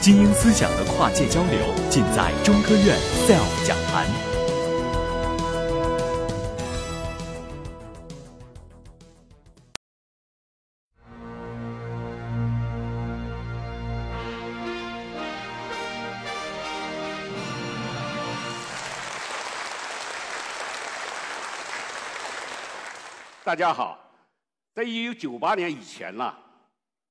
[0.00, 2.96] 精英思想的跨界交流，尽在中科院
[3.26, 4.06] SELF 讲坛。
[23.44, 23.98] 大家好，
[24.74, 26.32] 在一九九八年以前呢，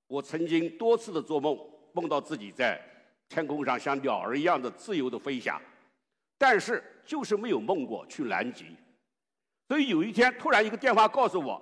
[0.08, 1.58] 我曾经多次的做梦，
[1.98, 2.80] 梦到自己在
[3.28, 5.60] 天空上像鸟儿一样的自由的飞翔，
[6.38, 8.68] 但是就是没有梦过去南极。
[9.68, 11.60] 所以有一天突然一个电话告诉我，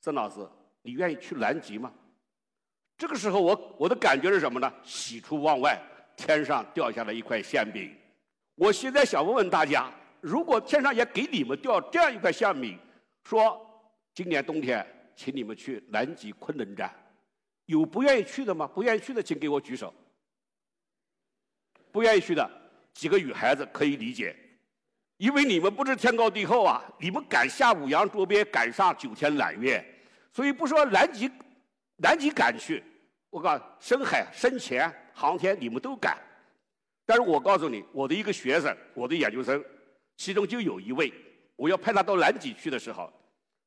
[0.00, 0.48] 曾老师，
[0.82, 1.92] 你愿意去南极吗？
[2.96, 4.72] 这个时候我我的感觉是什么呢？
[4.84, 5.76] 喜出望外，
[6.16, 7.92] 天上掉下来一块馅饼。
[8.54, 9.90] 我现在想问问大家，
[10.20, 12.78] 如果天上也给你们掉这样一块馅饼，
[13.24, 13.60] 说。
[14.14, 16.94] 今年冬天，请你们去南极昆仑站，
[17.66, 18.66] 有不愿意去的吗？
[18.66, 19.92] 不愿意去的，请给我举手。
[21.90, 22.50] 不愿意去的
[22.94, 24.34] 几个女孩子可以理解，
[25.18, 29.84] 因为你们不知天高地厚啊，你们敢下五洋捉鳖，敢上九天揽月，
[30.32, 31.30] 所以不说南极，
[31.96, 32.82] 南极敢去，
[33.30, 36.18] 我告诉深海、深潜、航天，你们都敢。
[37.04, 39.62] 但是我告诉你，我的一个学生，我的研究生，
[40.16, 41.12] 其中就有一位，
[41.56, 43.12] 我要派他到南极去的时候。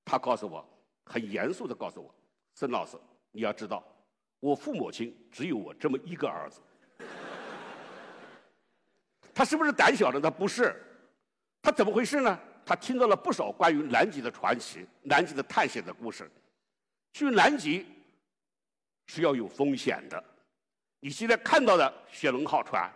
[0.04, 0.64] 他告诉我，
[1.04, 2.14] 很严肃的告诉我，
[2.54, 2.98] 孙老师，
[3.36, 3.84] 你要知道，
[4.40, 6.62] 我父母亲只有我这么一个儿子。
[9.36, 10.22] 他是不是胆小的？
[10.22, 10.74] 他不是，
[11.62, 12.40] 他怎么回事呢？
[12.66, 16.32] 他听到了不少关于南极的传奇、南极的探险的故事。
[17.12, 17.86] 去南极
[19.08, 20.24] 是要有风险的。
[21.02, 22.90] 你现在看到的雪龙号船，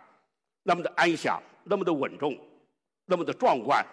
[0.62, 2.36] 那么的安详，那么的稳重，
[3.04, 3.84] 那么的壮观，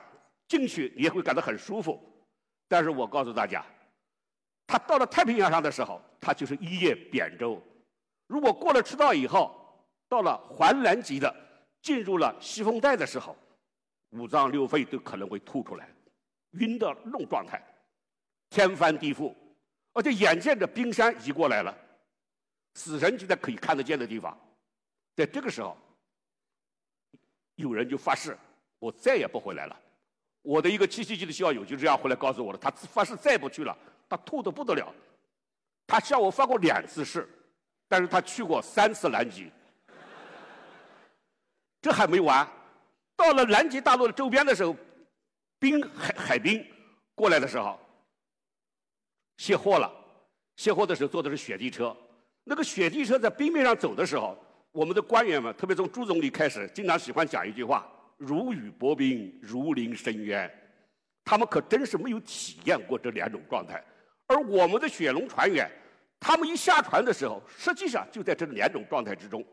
[0.48, 2.02] 进去你也会感到很舒服。
[2.70, 3.64] 但是我告诉大家，
[4.66, 7.62] 他到了太平洋上的时候，他就是一叶扁舟。
[8.28, 9.56] 如果过了赤道以后，
[10.10, 11.34] 到了环南极的，
[11.82, 13.36] 进入了西风带的时候，
[14.12, 15.90] 五脏六肺都可能会吐出来，
[16.52, 17.62] 晕的那种状态，
[18.50, 19.34] 天翻地覆，
[19.94, 21.78] 而且眼见着冰山移过来了，
[22.76, 24.38] 死神就在可以看得见的地方，
[25.16, 25.78] 在这个时候，
[27.56, 28.38] 有人就发誓，
[28.80, 29.80] 我再也不回来了。
[30.42, 34.94] 我的一个七七级的校友就这样回来告诉我的，他发誓再不去了，他吐得不得了。
[35.88, 37.28] 他向我发过两次誓，
[37.88, 39.50] 但是他去过三次南极。
[41.82, 42.46] 这还没完，
[43.16, 44.76] 到了南极大陆的周边的时候，
[45.58, 46.64] 冰海海冰
[47.16, 47.80] 过来的时候，
[49.38, 49.92] 卸货了。
[50.58, 51.96] 卸货的时候坐的是雪地车，
[52.44, 54.38] 那个雪地车在冰面上走的时候，
[54.72, 57.88] 我们的官员们，特别从朱总理开始，经常喜欢讲一句话。
[58.18, 60.52] 如履薄冰，如临深渊，
[61.24, 63.84] 他们可真是没有体验过这两种状态。
[64.28, 65.70] 而我们的雪龙船员，
[66.20, 69.46] 他们一下船的时候，实际上就在这两种状态之中。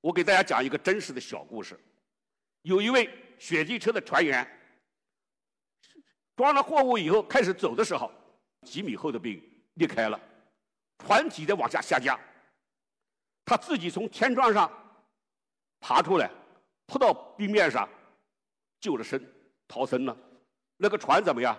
[0.00, 1.78] 我给大家讲一个真实的小故事：
[2.62, 3.08] 有一位
[3.38, 4.46] 雪地车的船员，
[6.36, 8.10] 装了货物以后开始走的时候，
[8.62, 9.42] 几米厚的冰
[9.74, 10.20] 裂开了，
[10.98, 12.18] 船体在往下下降，
[13.44, 14.70] 他自己从天窗上
[15.80, 16.30] 爬出来。
[16.86, 17.88] 扑到冰面上，
[18.78, 19.18] 救了生，
[19.66, 20.14] 逃生了。
[20.76, 21.58] 那个船怎么样？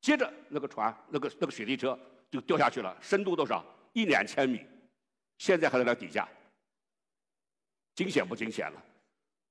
[0.00, 1.98] 接着那个船，那个那个雪地车
[2.30, 2.96] 就掉下去了。
[3.00, 3.64] 深度多少？
[3.92, 4.64] 一两千米。
[5.38, 6.28] 现在还在那底下，
[7.94, 8.82] 惊险不惊险了？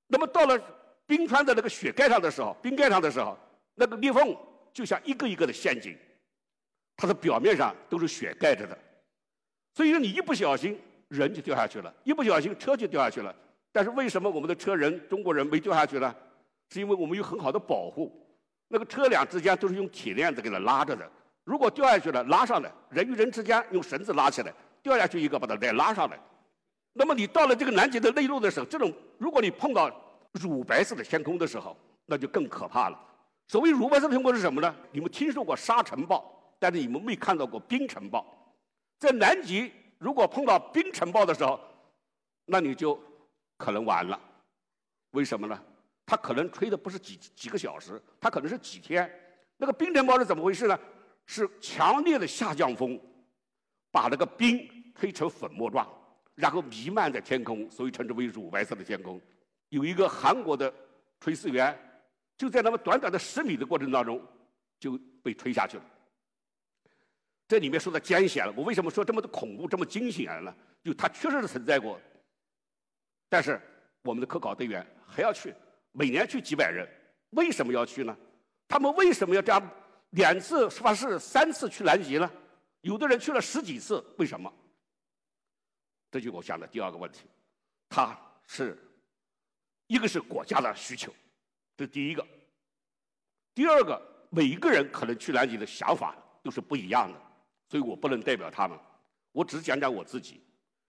[0.07, 0.61] 那么到了
[1.05, 3.37] 冰川的那个雪盖上的时候，冰盖上的时候，
[3.75, 4.35] 那个裂缝
[4.73, 5.97] 就像一个一个的陷阱，
[6.97, 8.77] 它的表面上都是雪盖着的。
[9.75, 13.33] 所以说你一不小心，人就掉下去了；一不小心，车就掉下去了。
[13.71, 16.13] 但是为什么我们的车人中国人没掉下去呢？
[16.69, 18.11] 是因为我们有很好的保护，
[18.67, 21.09] 那个车辆之间都是用铁链子给它拉着的。
[21.43, 26.19] 如果掉下去了，拉上来，人与人之间用绳子拉起来，掉下去一个把它再拉上来。
[26.93, 29.89] 那么你到了这个南极的内陆的时候，这种如果你碰到
[30.33, 31.75] 乳白色的天空的时候，
[32.05, 32.99] 那就更可怕了。
[33.47, 34.75] 所谓乳白色的天空是什么呢？
[34.91, 36.23] 你们听说过沙尘暴，
[36.59, 38.25] 但是你们没看到过冰尘暴。
[38.99, 41.59] 在南极，如果碰到冰尘暴的时候，
[42.45, 42.99] 那你就。
[43.59, 44.19] 可能完了，
[45.13, 45.59] 为什么呢？
[46.07, 49.07] 它可能吹的不是几几个小时，它可能是几天。
[49.57, 50.79] 那个冰尘暴是怎么回事呢？
[51.25, 52.97] 是强烈的下降风，
[53.91, 55.85] 把那个冰吹成粉末状，
[56.33, 59.21] 然后弥漫在天空，所以称之为乳白色的天空。
[59.67, 60.73] 有一个韩国的
[61.19, 61.77] 炊事员，
[62.37, 64.25] 就在那么短短的十米的过程当中
[64.79, 65.83] 就被吹下去了。
[67.49, 70.55] 这里面说的艰险了，我为什么说这么的恐怖、这么惊险呢？
[70.81, 71.99] 就它确实是存在过。
[73.27, 73.59] 但是
[74.03, 75.53] 我们的科考队员还要去，
[75.97, 76.87] 每年去几百人，
[77.31, 78.15] 为什么要去呢？
[78.67, 79.69] 他们为什么要这样
[80.11, 82.31] 两次发誓、三次去南极呢？
[82.81, 84.53] 有的人去了十几次，为什么？
[86.11, 87.21] 这就我想的第二个问题。
[87.89, 88.15] 它
[88.45, 88.77] 是
[89.87, 91.11] 一个是国家的需求，
[91.75, 92.23] 这第一个。
[93.55, 93.99] 第二个，
[94.29, 97.19] 每一个人可能去南极的想法都是不一样的，
[97.69, 98.77] 所以我不能代表他们。
[99.31, 100.39] 我只讲讲我自己。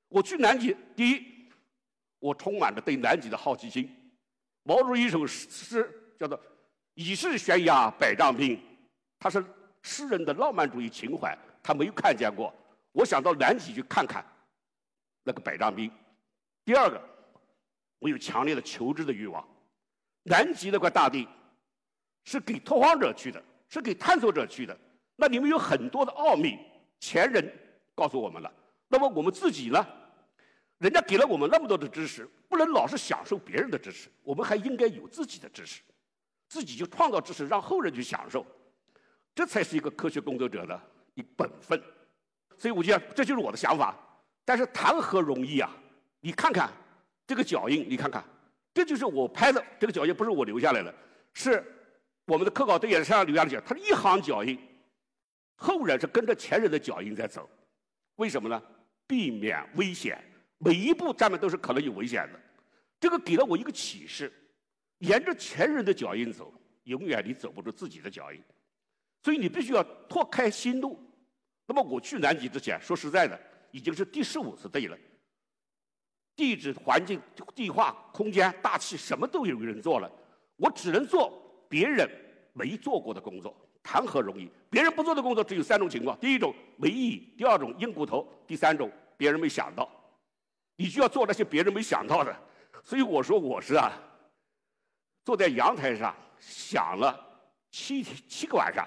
[0.09, 1.51] 我去南极，第一，
[2.19, 3.91] 我充满着对南极的好奇心。
[4.69, 6.39] 毛主席一首诗叫做
[6.93, 8.61] “已是悬崖百丈冰”，
[9.19, 9.43] 他是
[9.81, 12.53] 诗人的浪漫主义情怀，他没有看见过。
[12.93, 14.23] 我想到南极去看看
[15.23, 15.91] 那个百丈冰。
[16.67, 17.03] 第二个，
[17.99, 19.43] 我有强烈的求知的欲望。
[20.25, 21.27] 南极那块大地
[22.25, 24.79] 是给拓荒者去的，是给探索者去的。
[25.17, 26.59] 那里面有很多的奥秘，
[27.01, 27.51] 前人
[27.95, 28.53] 告诉我们了。
[28.87, 29.87] 那么我们自己呢？
[30.77, 35.81] 人家给了我们那么多的知识，不能老是享受别人的知识，我们还应该有自己的知识，
[36.49, 38.45] 自己就创造知识，让后人去享受，
[39.33, 40.81] 这才是一个科学工作者的
[41.15, 41.81] 一本分。
[42.59, 43.97] 所以我觉得这就是我的想法。
[44.45, 45.71] 但是谈何容易啊！
[46.19, 46.69] 你看看
[47.29, 48.25] 这个脚印，你看看，
[48.75, 50.93] 这就是我拍的这个脚印，不是我留下来的，
[51.35, 51.65] 是
[52.25, 54.59] 我们的科考队员身上留下的脚，他是一行脚印，
[55.55, 57.49] 后人是跟着前人的脚印在走，
[58.17, 58.61] 为什么呢？
[59.07, 60.21] 避免危险，
[60.59, 62.41] 每一步上面都是可能有危险的。
[63.01, 64.33] 这个给了我一个启示：
[64.99, 66.53] 沿着前人的脚印走，
[66.85, 68.43] 永远你走不出自己的脚印。
[69.23, 70.99] 所以你必须要拓开新路。
[71.67, 73.39] 那么我去南极之前，说实在的，
[73.71, 74.97] 已经是第十五次对了。
[76.35, 77.21] 地质环境、
[77.55, 80.11] 地化、空间、大气，什么都有人做了，
[80.57, 82.09] 我只能做别人
[82.53, 84.49] 没做过的工作，谈何容易？
[84.71, 89.89] 别人不做的工作只有三种情况：第一种没意义；第二种硬骨头；第三种别人没想到。
[90.77, 92.35] 你就要做那些别人没想到的。
[92.85, 93.93] 所以我说我是啊，
[95.25, 97.19] 坐在阳台上想了
[97.71, 98.87] 七七个晚上，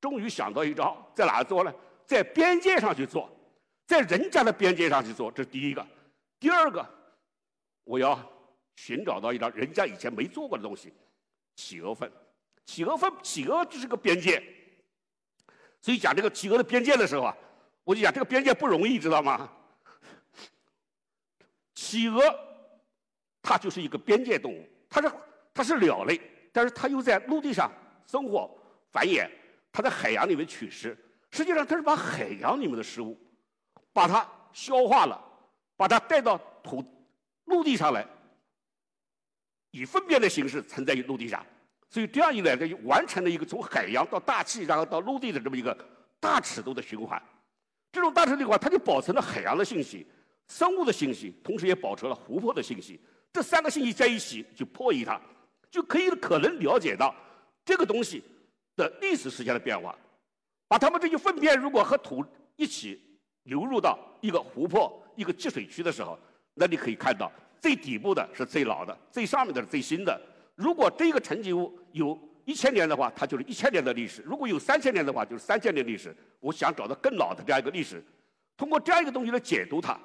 [0.00, 1.72] 终于想到一招，在哪做呢？
[2.06, 3.30] 在边界上去做，
[3.86, 5.86] 在人家的边界上去做，这是第一个。
[6.38, 6.84] 第二个，
[7.84, 8.18] 我要
[8.76, 10.92] 寻找到一张人家以前没做过的东西——
[11.56, 12.10] 企鹅粪。
[12.66, 14.42] 企鹅粪，企鹅就是个边界。
[15.80, 17.36] 所以讲这个企鹅的边界的时候啊，
[17.84, 19.50] 我就讲这个边界不容易，知道吗？
[21.74, 22.22] 企鹅
[23.42, 25.10] 它就是一个边界动物，它是
[25.52, 26.20] 它是鸟类，
[26.52, 27.72] 但是它又在陆地上
[28.06, 28.50] 生活
[28.90, 29.28] 繁衍，
[29.72, 30.96] 它在海洋里面取食。
[31.30, 33.16] 实际上，它是把海洋里面的食物
[33.92, 35.20] 把它消化了，
[35.76, 36.84] 把它带到土
[37.44, 38.06] 陆地上来，
[39.70, 41.44] 以粪便的形式存在于陆地上。
[41.88, 45.76] 所以这样一来，它就完成了一个从海洋到大气，然后到陆地的这么一个
[46.20, 47.20] 大尺度的循环。
[47.92, 50.06] 这种大尺度的话，它就保存了海洋的信息、
[50.46, 53.00] 生物的信息，同时也保存了湖泊的信息。
[53.32, 55.20] 这三个信息在一起就破译它，
[55.70, 57.14] 就可以可能了解到
[57.64, 58.22] 这个东西
[58.76, 59.96] 的历史时间的变化。
[60.66, 62.24] 把它们这些粪便如果和土
[62.56, 63.00] 一起
[63.44, 66.18] 流入到一个湖泊、一个积水区的时候，
[66.54, 67.30] 那你可以看到
[67.60, 70.20] 最底部的是最老的，最上面的是最新的。
[70.54, 76.14] 如果这个沉积物有一千年的话，它就是一千年的历史；如果有三千年的话，就是三千年历史。
[76.38, 78.02] 我想找到更老的这样一个历史，
[78.56, 79.98] 通过这样一个东西来解读它。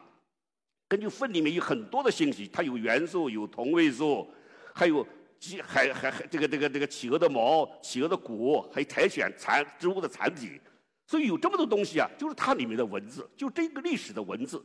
[0.88, 4.28] 根据粪里面有很多的信息，它有元素、有同位素，
[4.74, 5.06] 还有
[5.40, 10.60] 鸡、还还还这个这个这个企鹅的毛、企鹅的骨，还有苔藓残植物的残体。
[11.08, 14.63] 所以有这么多东西啊，就是它里面的文字，就这个历史的文字。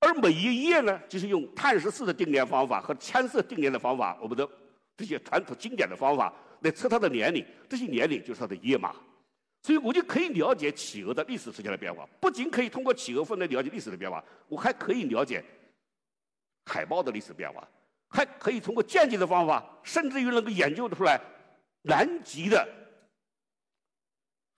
[0.00, 4.48] 而每一页呢，就是用碳十四的定年方法和铅色定年的方法，我们的。
[4.96, 6.30] 这些传统经典的方法
[6.60, 8.94] 来测它的年龄，这些年龄就是它的页码，
[9.62, 12.08] 所以我就可以了解企鹅的历史时间的变化。
[12.20, 15.44] 不仅可以通过企鹅粪来了解历史的变化，我还可以了解
[16.66, 17.66] 海豹的历史变化，
[18.08, 21.20] 还可以通过间接的方法，甚至于能够研究出来
[21.82, 22.66] 南极的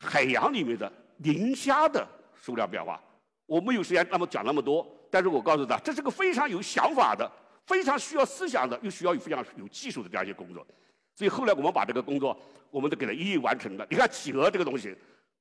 [0.01, 3.03] 海洋里面的磷虾的数量变化。
[3.47, 7.31] 我没有时间那么讲那么多，但是我告诉他，这是个非常有想法的。
[7.65, 10.67] 非常需要思想的，又需要非常有技术的这样一些工作，
[11.15, 12.37] 所以后来我们把这个工作，
[12.71, 13.87] 我们都给它一一完成了。
[13.91, 14.97] 你看企鹅这个东西，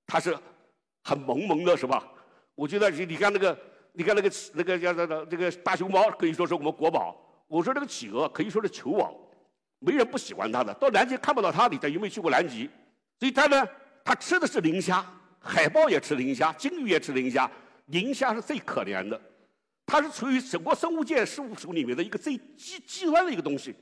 [0.06, 0.38] 它是
[1.04, 2.08] 很萌萌的，是吧？
[2.56, 3.58] 我觉得你你看那个，
[3.94, 7.16] 你看那个那个叫那这个大熊猫，可以说是我们国宝。
[7.48, 9.14] 我说这个企鹅可以说是球王，
[9.80, 10.74] 没人不喜欢它的。
[10.76, 12.70] 到南极看不到它，你有没有去过南极？
[13.20, 13.68] 所以它呢，
[14.04, 15.06] 它吃的是磷虾，
[15.40, 17.50] 海豹也吃磷虾，鲸鱼也吃磷虾，
[17.88, 19.20] 磷虾是最可怜的。
[19.86, 23.76] 它是处于整个生物界事物属里面的一个最极极端的一个东西，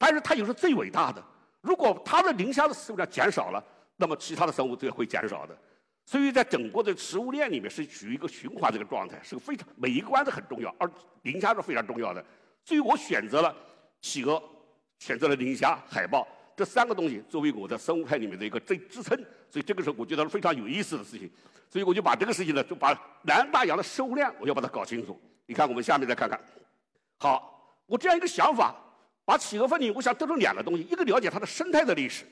[0.00, 1.22] 但是它又是最伟大的。
[1.60, 3.62] 如果它的磷虾的数量减少了，
[3.96, 5.54] 那么其他的生物就会减少的。
[6.06, 10.90] 所以在整个的食物链里面是处于一个循环这个状态，是个非常每一个关都很重要，而
[11.24, 12.24] 磷虾是非常重要的。
[12.64, 13.54] 所以我选择了
[14.00, 14.42] 企鹅，
[14.98, 16.26] 选择了磷虾、海豹
[16.56, 19.14] 这三个东西作为我的生物派里面的一个最支撑。
[19.50, 21.30] 所以这个时候我觉得是非常有意思的事情。
[21.68, 25.20] 所以我就把这个事情呢，就把南大洋的食物链我要把它搞清楚。
[25.44, 26.40] 你看，我们下面再看看，
[27.18, 28.74] 好，我这样一个想法，
[29.30, 32.24] 把企鹅粪里，我想得出两个东西：一个了解它的生态的历史；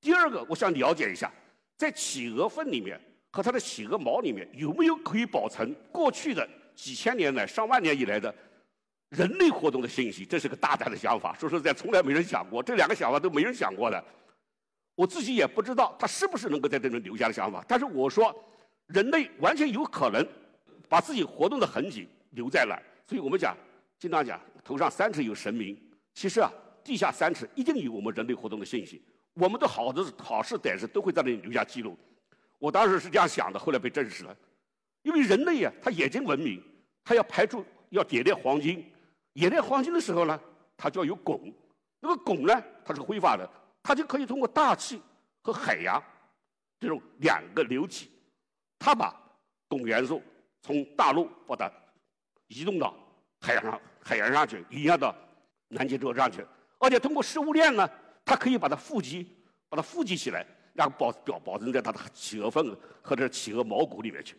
[0.00, 1.30] 第二个，我想了解一下，
[1.76, 8.34] 在企鹅粪里面和它的企鹅毛里面有没有可以保存过去的几千年来、上万年以来的
[9.10, 10.24] 人类活动的信息。
[10.24, 14.04] 这是个大胆的想法，说实在，从来没人想过，这两个想法都没人想过的。
[14.96, 18.34] 我自己也不知道他是不是能够在这里留下的想法，但是我说，
[18.88, 20.26] 人类完全有可能
[20.88, 22.82] 把自己活动的痕迹留在那儿。
[23.06, 23.56] 所以我们讲，
[24.00, 25.80] 经常讲头上三尺有神明，
[26.20, 26.52] 其实啊，
[26.84, 29.02] 地下三尺一定有我们人类活动的信息。
[29.32, 31.96] 我们的好的好事歹事都会在那里留下记录。
[32.58, 34.36] 我当时是这样想的，后来被证实了。
[35.00, 36.62] 因为人类呀，他眼睛文明，
[37.02, 38.84] 他要排出要冶炼黄金，
[39.32, 40.38] 冶炼黄金的时候呢，
[40.76, 41.50] 它就要有汞，
[42.00, 43.50] 那个汞呢，它是挥发的。
[43.82, 45.00] 它就可以通过大气
[45.40, 46.02] 和海洋
[46.78, 48.10] 这种两个流体，
[48.78, 49.18] 它把
[49.70, 50.22] 汞元素
[50.60, 51.72] 从大陆把它
[52.48, 52.94] 移动到
[53.40, 55.16] 海洋上，海洋上去，移压到
[55.70, 56.46] 南极洲上去，
[56.78, 57.88] 而且通过食物链呢，
[58.24, 59.26] 它可以把它富集，
[59.68, 64.36] 把它富集起来，然后保保保存在它的企鹅粪或者企鹅毛骨里面去。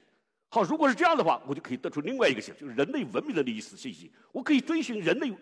[0.50, 4.12] 好，如果是这样的话，我就可以得出另外一个信，就是人类文明的历史信息。
[4.32, 5.34] 我可以追寻人类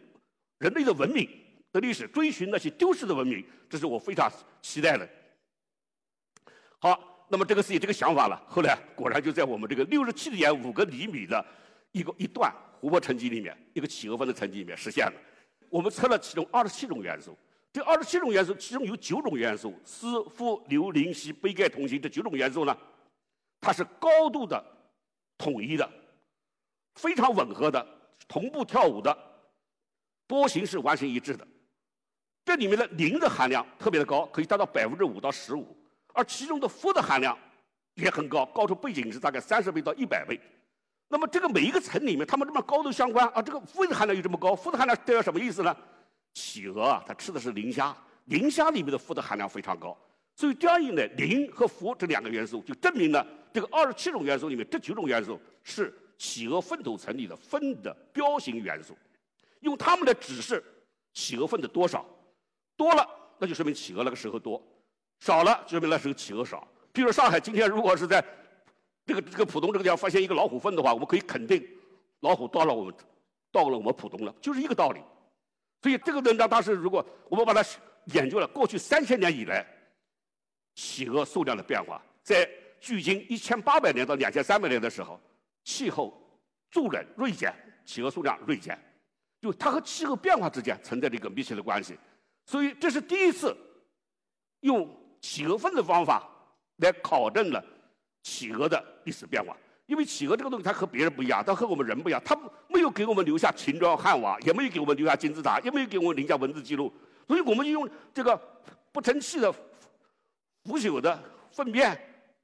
[0.60, 1.30] 人类的文明。
[1.72, 4.28] 的历史，追寻那些丢失的文明，这是我非常
[4.60, 5.08] 期待的。
[6.80, 8.44] 好，那么这个是有这个想法了。
[8.48, 11.46] 后来果然就在我们这个六十七点五个厘米的
[11.92, 15.14] 一个一段湖泊沉积里面，一个企鹅粪的沉积里面实现了。
[15.70, 17.38] 我们测了其中二十七种元素，
[17.72, 22.76] 这二十七种元素其中有九种元素，是、氟、硫、磷、硒、钡、钙、铜、锌这九种元素呢，
[23.62, 24.64] 它是高度的
[25.38, 25.90] 统一的，
[26.96, 27.86] 非常吻合的，
[28.28, 29.16] 同步跳舞的，
[30.26, 31.48] 波形是完全一致的。
[32.46, 35.78] 这里面的磷的含量特别的高，可以达到百分之五到十五，
[36.14, 37.38] 而其中的氟的含量
[37.94, 40.40] 也很高，高出背景是大概三十倍到一百倍。
[41.10, 45.76] 那么这个每一个层里面，它们这么高度相关，而这个氟的含量又这么高，氟的含量代表什么意思呢？
[46.34, 49.98] 企鹅啊，它吃的是磷虾，磷虾里面的氟的含量非常高，
[50.36, 58.96] 所以这样一来，磷和氟这两个元素就证明了这个二十七种元素里面这九种元素是企鹅粪土层里的粪的标型元素，
[59.62, 60.64] 用它们来指示
[61.14, 62.06] 企鹅粪的多少。
[62.78, 63.06] 多了，
[63.40, 64.62] 那就说明企鹅那个时候多；
[65.20, 66.66] 少了，就说明那时候企鹅少。
[66.94, 68.24] 比如上海今天如果是在
[69.10, 71.68] 这个这个浦东这个地方发现一个老虎粪的话，我们可以肯定
[72.20, 72.94] 老虎到了我们
[73.52, 75.02] 到了我们浦东了，就是一个道理。
[75.82, 77.68] 所以这个文章当时如果我们把它
[78.14, 79.66] 研究了过去三千年以来
[80.76, 82.48] 企鹅数量的变化，在
[82.80, 85.20] 距今一千八百年到两千三百年的时候，
[85.64, 86.14] 气候
[86.70, 87.52] 骤冷锐减，
[87.86, 88.78] 企鹅数量锐减，
[89.42, 91.98] 就它和气候变化之间存在着一个密切的关系。
[92.46, 93.58] 所以这是第一次
[94.60, 94.88] 用
[95.20, 96.30] 企鹅粪的方法
[96.78, 97.66] 来考证了
[98.30, 99.58] 企鹅的历史变化。
[99.88, 106.94] 因为企鹅这个东西它和别人不一样，它和我们人不一样，它没有给我们留下秦砖汉瓦，也没有给我们留下金字塔，也没有给我们留下文字记录。
[107.28, 108.40] 所以我们就用这个
[108.92, 111.20] 不成器的腐朽的
[111.52, 112.00] 粪便，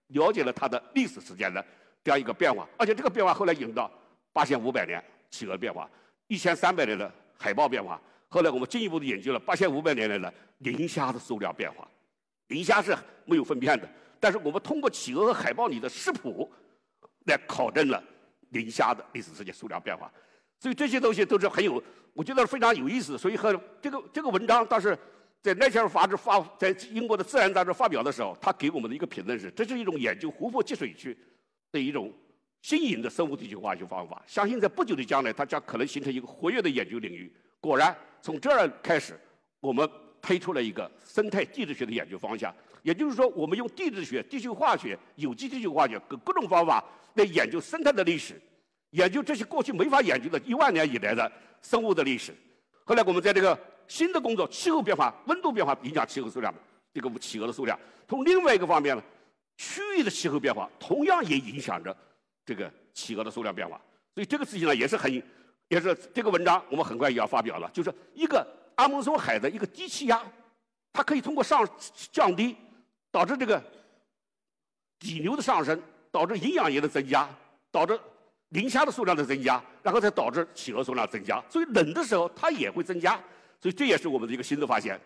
[0.07, 1.63] 了解了它的历史时间的
[2.03, 2.67] 这样一个变化。
[2.77, 3.91] 而且这个变化后来引到
[4.33, 5.87] 八千五百年企鹅变化，
[6.27, 8.01] 一千三百年的海豹变化。
[8.27, 11.87] 后来我们进一步的研究了八千五百年来的磷虾的数量变化，
[12.47, 13.87] 磷虾是没有粪便的，
[14.25, 16.51] 但是我们通过企鹅和海豹里的食谱
[17.27, 18.03] 来考证了
[18.49, 20.11] 磷虾的历史时间数量变化，
[20.59, 21.79] 所以这些东西都是很有，
[22.11, 23.19] 我觉得非常有意思。
[23.19, 24.97] 所以和这个这个文章当时
[25.43, 31.15] 在《Nature》杂志发在英国的《自然》杂志发表的时候，他给我们的一个评论是：这是一种研究湖泊积水区
[31.71, 32.11] 的一种
[32.63, 37.31] 新颖的生物地球化学方法，相信在不久的将来，它将可能形成一个活跃的研究领域。
[37.61, 37.95] 果然。
[38.21, 39.13] 从这儿开始，
[39.59, 39.87] 我们
[40.19, 42.51] 推出了一个生态地质学的研究方向。
[42.85, 46.83] 也就是说，我们用地质学、地球化学、有机地球化学各各种方法
[47.15, 48.39] 来研究生态的历史，
[48.91, 51.31] 研究这些过去没法研究的一万年以来的
[51.63, 52.31] 生物的历史。
[52.83, 56.53] 后来，我们在这个新的工作，气候变化、温度变化影响气候数量，
[56.93, 57.75] 这个企鹅的数量。
[58.07, 59.01] 从另外一个方面呢，
[59.57, 61.97] 区域的气候变化同样也影响着
[62.45, 63.81] 这个企鹅的数量变化。
[64.13, 65.23] 所以，这个事情呢，也是很。
[65.67, 67.67] 也是这个文章，我们很快也要发表了。
[67.73, 70.21] 就是一个阿蒙索海的一个低气压，
[70.93, 71.67] 它可以通过上
[72.11, 72.55] 降低，
[73.15, 73.63] 导致这个
[74.99, 75.81] 底流的上升，
[76.11, 77.29] 导致营养液的增加，
[77.71, 77.97] 导致
[78.49, 81.41] 磷虾的数量的增加，然后再导致企鹅数量增加。
[81.49, 83.17] 所以冷的时候它也会增加。
[83.61, 84.99] 所以这也是我们的一个新的发现。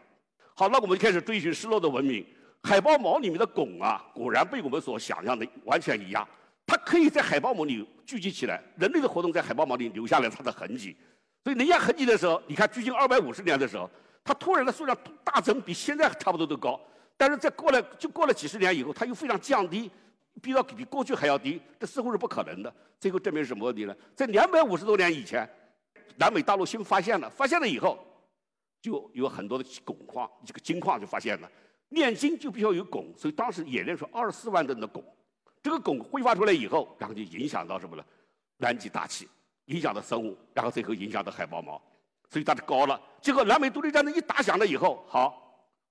[0.56, 2.26] 好，那我们就开始追寻失落的文明。
[2.64, 6.28] 海豹毛里面的汞啊，果然被我们所想象的完全一样。
[6.66, 10.98] 它可以在海豹毛里聚集起来，人类的活动在海豹毛里留下了它的痕迹，
[11.44, 13.88] 所以留下痕迹的时候，你看距今二百五十年的时候，
[14.24, 16.82] 它突然的数量大增，比现在差不多都高。
[17.20, 19.92] 但是在过了就过了几十年以后，它又非常降低，
[20.42, 22.74] 逼到比过去还要低，这似乎是不可能的。
[22.98, 23.94] 最后证明是什么问题呢？
[24.16, 25.46] 在两百五十多年以前，
[26.16, 28.00] 南美大陆新发现了，发现了以后，
[28.82, 31.52] 就有很多的汞矿，这个金矿就发现了。
[31.90, 35.04] 炼金就必须要有汞，所以当时冶炼出二十四万吨的汞。
[35.62, 38.04] 这个汞挥发出来以后，然后就影响到什么呢？
[38.56, 39.28] 南极大气，
[39.66, 41.82] 影响到生物，然后最后影响到海豹毛，
[42.30, 42.98] 所以它就高了。
[43.22, 45.49] 结果南美独立战争一打响了以后，好，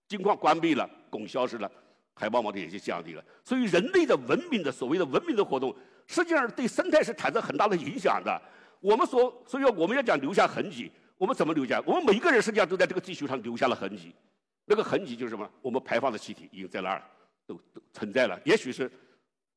[0.09, 1.71] 金矿关闭了，汞消失了，
[2.15, 3.23] 海豹毛的也就降低了。
[3.45, 5.75] 所以人类的文明的所谓的文明的活动，
[6.07, 8.41] 实际上对生态是产生很大的影响的。
[8.81, 11.83] 我们所所以我们要讲留下痕迹，我们怎么留下？
[11.85, 14.15] 我们每一个人实际上都在这个地球上留下了痕迹。
[14.65, 15.50] 那个痕迹就是什么？
[15.61, 17.03] 我们排放的气体已经在那儿
[17.47, 18.91] 都都存在了，也许是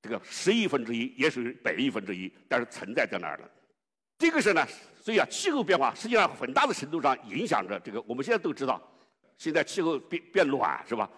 [0.01, 3.49] 这个十亿分之一，也许是百亿分之一，但是存在在那儿了。
[4.17, 4.65] 这个是呢，
[4.99, 8.01] 所以啊，气候变化实际上很大的程度上影响着这个。
[8.07, 8.81] 我们现在都知道，
[9.41, 11.09] 现在气候变变暖是吧？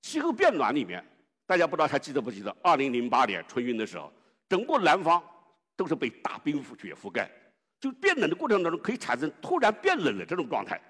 [0.00, 1.00] 气候变暖里面，
[1.46, 2.50] 大家不知道还记得不记得？
[2.60, 4.12] 二零零八年春运的时候，
[4.48, 5.22] 整个南方
[5.76, 7.30] 都是被大冰覆雪覆盖，
[7.78, 10.80] 就变冷的过程当中可以产生突然变冷的这种状态。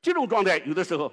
[0.00, 1.12] 这种状态有的时候。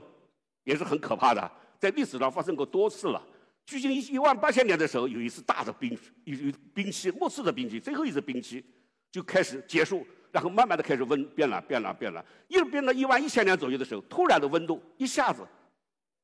[0.65, 3.23] 也是很可怕的，在历史上发生过多次了。
[3.67, 8.65] 距今一一万八千年的时候，有一次大的冰，有冰期，末次的冰期，最后一次冰期
[9.11, 10.03] 就开始结束，
[10.35, 15.47] 然后慢慢的开始温变暖，变暖，变暖，一直变到一万一千年左右的时候，突然的温度一下子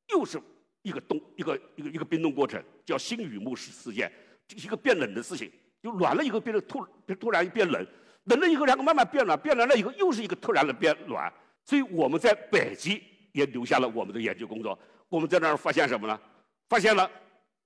[0.10, 0.38] 又是
[0.82, 4.12] 一个冻，一个一个一个冰冻过程，叫新雨木事事件，
[4.58, 5.50] 一个变冷的事情，
[5.82, 6.86] 就暖了以后变得突
[7.18, 7.88] 突然变冷，
[8.26, 11.32] 冷了以后然后慢慢变暖，变暖了以后又是一个突然的变暖，
[11.64, 13.02] 所以我们在北极。
[13.34, 14.78] 也留下了我们的研究工作。
[15.08, 16.20] 我们在那儿发现什么呢？
[16.68, 17.10] 发现了，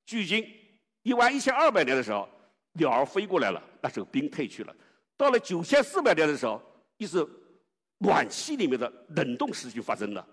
[0.06, 0.46] 距今
[1.02, 2.30] 一万一千二百年的时候，
[2.74, 4.75] 鸟儿飞过来了，那时候冰退去了。
[5.18, 6.62] 到了九千四百年的时候，
[6.98, 7.26] 一是
[8.00, 10.26] 暖气里面的冷冻时期发生了。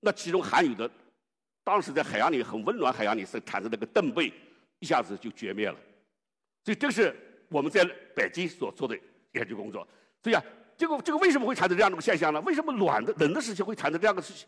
[0.00, 0.90] 那其中含有的，
[1.64, 4.32] 当时在海洋里很温暖海洋里是产生那个冻贝，
[4.78, 5.76] 一下子就绝灭了。
[6.64, 7.14] 所以这是
[7.48, 8.98] 我们在北极所做的
[9.32, 9.86] 研究工作。
[10.22, 10.44] 所以啊，
[10.76, 12.40] 这个这个为什么会产生这样的现象呢？
[12.42, 14.46] 为什么暖的冷的时期会产生这样的事情？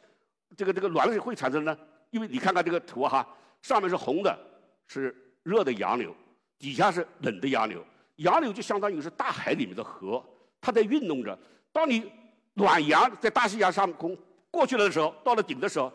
[0.56, 1.76] 这个这个暖的会产生呢？
[2.10, 3.26] 因为你看看这个图哈，
[3.62, 4.38] 上面是红的，
[4.86, 6.14] 是热的洋流，
[6.58, 7.84] 底下是冷的洋流。
[8.16, 10.24] 洋流就相当于是大海里面的河，
[10.60, 11.38] 它在运动着。
[11.72, 12.10] 当你
[12.54, 14.16] 暖洋在大西洋上空
[14.50, 15.92] 过去了的时候，到了顶的时候，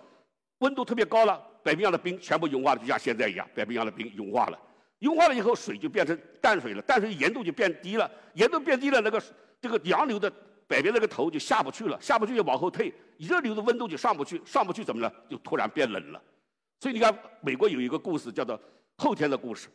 [0.60, 4.60] 温度特别高了，北冰洋的冰全部融化了，就像现在一样，北冰洋的冰融化了。
[5.00, 9.22] 融化了以后，水就变成淡水了，淡水盐度就变低了，盐度变低了，那个
[9.62, 10.32] 这个洋流的。
[10.70, 15.12] 北边那个头就下不去了，下不去就往后退，热流的温度就上不去，上不去怎么了？
[15.28, 16.22] 就突然变冷了。
[16.80, 18.56] 所以你看，美国有一个故事叫做
[18.96, 19.68] 《后天的故事》，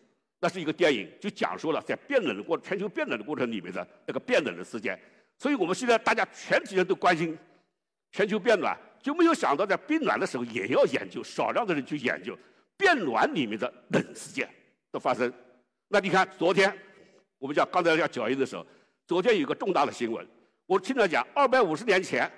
[0.45, 4.95] 那是一个电影，就讲述了在变冷的过全球变冷的过程里面的那个变冷的事件。
[5.39, 7.35] 所以我们现在大家全体人都关心
[8.13, 12.39] 全球变暖，就没有想到在变暖的时候也要研究，少量的人去研究
[12.77, 14.47] 变暖里面的冷事件
[14.93, 15.33] 的发生。
[15.89, 16.71] 那你看，昨天
[17.39, 18.67] 我们讲刚才讲脚印的时候，
[19.07, 20.27] 昨天有一个重大的新闻。
[20.67, 22.31] 我听他讲，二百五十年前，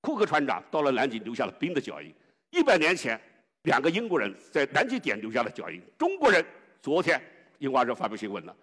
[0.00, 2.08] 库克船长到了南极留下了冰的脚印；
[2.50, 3.20] 一百年前，
[3.62, 5.82] 两个英国人在南极点留下了脚印。
[5.98, 6.44] 中国人
[6.80, 7.20] 昨天
[7.62, 8.54] 英华社发布新闻了，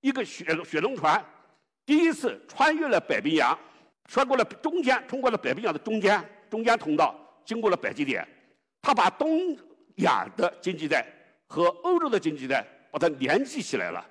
[0.00, 1.22] 一个雪雪龙船
[1.84, 3.58] 第一次穿越了北冰洋，
[4.04, 7.12] 穿过了中间，通过了北冰洋的中间中间通道，
[7.44, 8.24] 经过了北极点，
[8.80, 9.58] 他把东
[9.96, 11.04] 亚的经济带
[11.48, 14.06] 和欧洲的经济带把它联系起来了，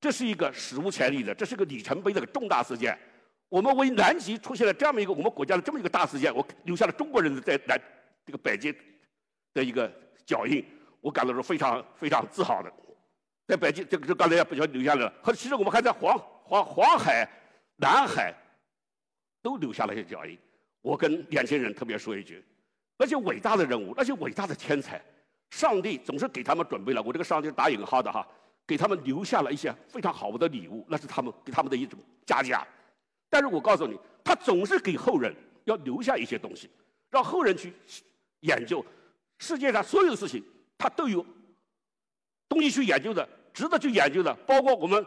[0.00, 2.96] 这是一个史无前例的，这是个里程碑的重大事件。
[3.48, 7.76] 我们为南极出现了这样一个我们国家的这么一个大事件，我留下了中国人在南
[8.24, 8.72] 这个北极
[9.52, 9.92] 的一个
[10.24, 10.64] 脚印，
[11.00, 12.72] 我感到是非常非常自豪的。
[13.46, 15.12] 在北京，这个这刚才不小心留下来了。
[15.22, 17.28] 和其实我们还在黄黄黄海、
[17.76, 18.34] 南海
[19.40, 20.36] 都留下了一些脚印。
[20.82, 22.44] 我跟年轻人特别说一句：
[22.96, 25.00] 那些伟大的人物，那些伟大的天才，
[25.50, 27.02] 上帝总是给他们准备了。
[27.02, 28.26] 我这个上帝打引号的哈，
[28.66, 32.66] 给他们留下了一些非常好的礼物，那是他们给他们的一种嘉奖。
[33.28, 36.70] 但是我告诉你，他总是给后人要留下一些东西，
[37.10, 37.72] 让后人去
[38.40, 38.84] 研究
[39.38, 40.42] 世界上所有事情，
[40.78, 41.24] 他都有
[42.48, 44.32] 东西去研究的，值得去研究的。
[44.46, 45.04] 包括我们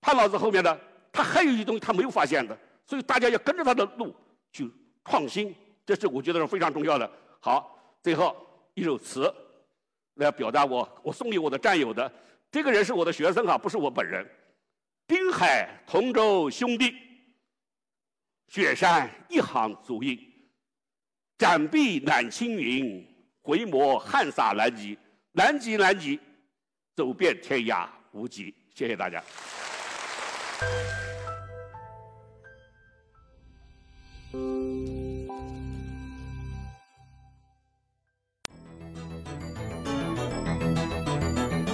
[0.00, 0.80] 潘老师后面的，
[1.12, 4.14] 他还有一些东西他没有发现的，所以大家要跟着他的路
[4.52, 4.70] 去
[5.04, 7.10] 创新，这是我觉得是非常重要的。
[7.40, 8.36] 好，最后
[8.74, 9.32] 一首词
[10.14, 12.10] 来表达我我送给我的战友的，
[12.50, 14.26] 这个人是我的学生哈，不是我本人，
[15.06, 16.94] 滨海同舟兄弟。
[18.48, 20.18] 雪山一行足印，
[21.38, 23.06] 展臂揽青云，
[23.42, 24.98] 回眸汉洒南极，
[25.30, 26.18] 南极南极，
[27.00, 28.54] 走遍天涯无极。
[28.74, 29.22] 谢谢大家。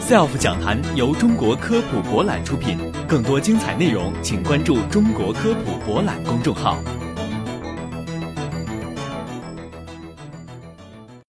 [0.01, 6.79] SELF 讲坛由中国科普博览出品，更多精彩内容请关注中国科普博览公众号。